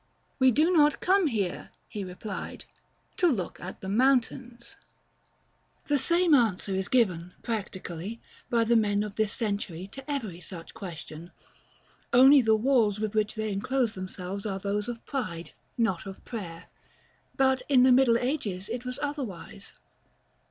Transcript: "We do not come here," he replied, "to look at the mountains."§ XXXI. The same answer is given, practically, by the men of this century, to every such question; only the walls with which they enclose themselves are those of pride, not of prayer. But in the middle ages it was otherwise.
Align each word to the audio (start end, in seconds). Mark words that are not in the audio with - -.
"We 0.39 0.49
do 0.49 0.71
not 0.71 0.99
come 0.99 1.27
here," 1.27 1.69
he 1.87 2.03
replied, 2.03 2.65
"to 3.17 3.27
look 3.27 3.59
at 3.59 3.81
the 3.81 3.87
mountains."§ 3.87 4.75
XXXI. 5.83 5.87
The 5.89 5.97
same 5.99 6.33
answer 6.33 6.73
is 6.73 6.87
given, 6.87 7.35
practically, 7.43 8.19
by 8.49 8.63
the 8.63 8.75
men 8.75 9.03
of 9.03 9.13
this 9.15 9.31
century, 9.31 9.85
to 9.91 10.09
every 10.11 10.39
such 10.41 10.73
question; 10.73 11.31
only 12.11 12.41
the 12.41 12.55
walls 12.55 12.99
with 12.99 13.13
which 13.13 13.35
they 13.35 13.51
enclose 13.51 13.93
themselves 13.93 14.43
are 14.47 14.57
those 14.57 14.87
of 14.89 15.05
pride, 15.05 15.51
not 15.77 16.07
of 16.07 16.25
prayer. 16.25 16.65
But 17.37 17.61
in 17.69 17.83
the 17.83 17.91
middle 17.91 18.17
ages 18.17 18.69
it 18.69 18.83
was 18.83 18.97
otherwise. 19.03 19.73